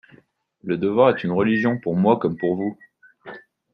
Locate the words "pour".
1.77-1.95, 2.35-2.55